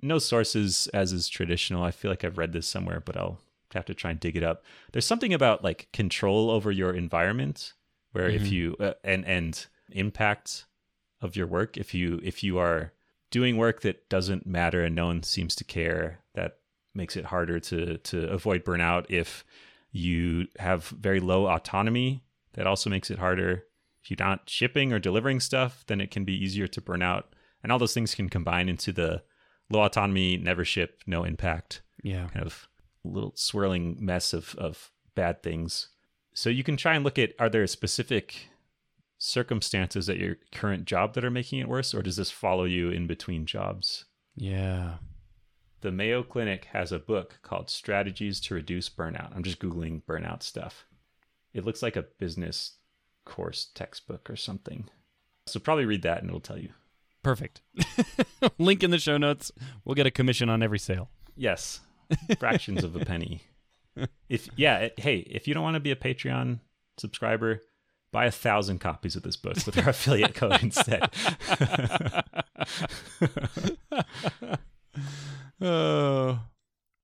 [0.03, 1.83] no sources as is traditional.
[1.83, 3.39] I feel like I've read this somewhere, but I'll
[3.75, 4.65] have to try and dig it up.
[4.93, 7.75] There's something about like control over your environment,
[8.13, 8.51] where if Mhm.
[8.51, 10.67] you uh, and and impact
[11.21, 12.93] of your work, if you if you are
[13.31, 16.59] doing work that doesn't matter and no one seems to care, that
[16.95, 19.07] makes it harder to to avoid burnout.
[19.09, 19.45] If
[19.91, 23.65] you have very low autonomy that also makes it harder.
[24.03, 27.35] If you're not shipping or delivering stuff, then it can be easier to burn out.
[27.63, 29.23] And all those things can combine into the
[29.71, 32.29] low autonomy, never ship, no impact Yeah.
[32.29, 32.69] kind of
[33.05, 35.89] little swirling mess of, of bad things.
[36.33, 38.49] So you can try and look at are there specific
[39.19, 42.91] circumstances at your current job that are making it worse, or does this follow you
[42.91, 44.05] in between jobs?
[44.35, 44.97] Yeah.
[45.81, 49.35] The Mayo Clinic has a book called Strategies to Reduce Burnout.
[49.35, 50.87] I'm just Googling burnout stuff.
[51.53, 52.79] It looks like a business
[53.25, 54.89] course textbook or something.
[55.47, 56.71] So probably read that and it'll tell you.
[57.23, 57.63] Perfect.
[58.59, 59.53] Link in the show notes.
[59.85, 61.11] We'll get a commission on every sale.
[61.37, 61.81] Yes,
[62.39, 63.43] fractions of a penny.
[64.29, 66.61] If yeah, it- hey, if you don't want to be a Patreon
[66.97, 67.61] subscriber,
[68.13, 71.11] buy a thousand copies of this book with our affiliate code instead.
[75.61, 76.41] Oh.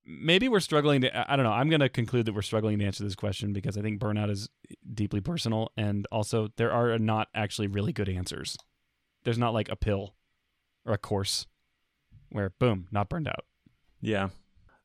[0.06, 1.16] Maybe we're struggling to.
[1.16, 1.52] I I don't know.
[1.52, 4.28] I'm going to conclude that we're struggling to answer this question because I think burnout
[4.28, 4.48] is
[4.92, 5.70] deeply personal.
[5.76, 8.56] And also, there are not actually really good answers.
[9.22, 10.14] There's not like a pill
[10.84, 11.46] or a course
[12.30, 13.44] where, boom, not burned out.
[14.00, 14.30] Yeah.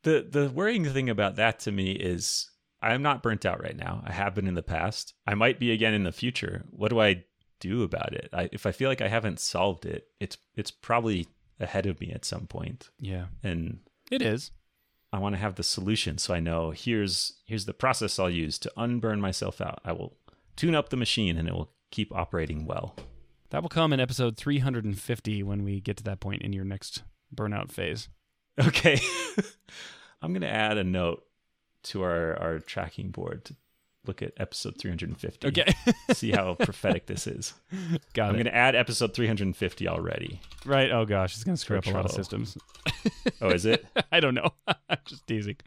[0.06, 4.04] The the worrying thing about that to me is I'm not burnt out right now.
[4.06, 5.16] I have been in the past.
[5.26, 6.64] I might be again in the future.
[6.70, 7.24] What do I
[7.60, 8.30] do about it?
[8.32, 11.28] I, if I feel like I haven't solved it, it's it's probably
[11.60, 12.92] ahead of me at some point.
[13.00, 13.26] Yeah.
[13.44, 13.80] And
[14.12, 14.52] It is.
[15.12, 18.60] I want to have the solution so I know here's here's the process I'll use
[18.60, 19.82] to unburn myself out.
[19.84, 20.18] I will
[20.56, 22.96] tune up the machine and it will keep operating well.
[23.50, 27.02] That will come in episode 350 when we get to that point in your next
[27.34, 28.08] burnout phase.
[28.60, 29.00] Okay.
[30.22, 31.24] I'm going to add a note
[31.84, 33.56] to our, our tracking board to
[34.08, 35.48] look at episode 350.
[35.48, 35.74] Okay.
[36.14, 37.54] See how prophetic this is.
[38.14, 38.38] Got I'm it.
[38.38, 40.40] going to add episode 350 already.
[40.66, 40.92] Right.
[40.92, 41.36] Oh, gosh.
[41.36, 42.58] It's going to screw up a lot of systems.
[43.42, 43.86] Oh, is it?
[44.12, 44.50] I don't know.
[44.68, 45.58] I'm just teasing.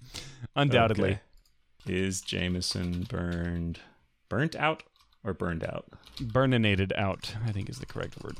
[0.57, 1.11] Undoubtedly.
[1.11, 1.21] Okay.
[1.87, 3.81] Is Jamison burned
[4.29, 4.83] burnt out
[5.25, 5.87] or burned out?
[6.21, 8.37] Burninated out, I think is the correct word.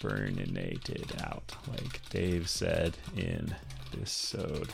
[0.00, 3.54] Burninated out, like Dave said in
[3.92, 4.68] episode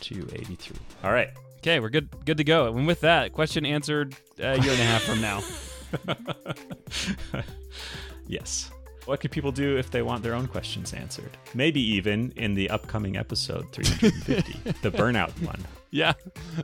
[0.00, 0.76] 283.
[1.02, 1.30] All right.
[1.58, 2.66] Okay, we're good good to go.
[2.66, 5.42] And with that, question answered a year and a half from now.
[8.26, 8.70] yes.
[9.06, 11.36] What could people do if they want their own questions answered?
[11.54, 15.62] Maybe even in the upcoming episode 350, the burnout one.
[15.90, 16.14] Yeah.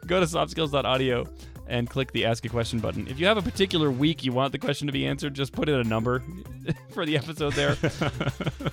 [0.06, 1.26] Go to softskills.audio
[1.66, 3.06] and click the ask a question button.
[3.08, 5.68] If you have a particular week you want the question to be answered, just put
[5.68, 6.22] in a number
[6.90, 7.76] for the episode there.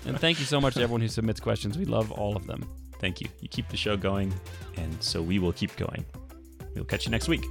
[0.06, 1.78] and thank you so much to everyone who submits questions.
[1.78, 2.68] We love all of them.
[3.00, 3.28] Thank you.
[3.42, 4.34] You keep the show going,
[4.78, 6.06] and so we will keep going.
[6.76, 7.44] We'll catch you next week.